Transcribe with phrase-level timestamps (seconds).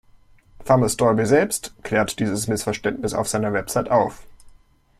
[0.65, 4.23] Thomas Dolby selbst klärt dieses Missverständnis auf seiner Website auf.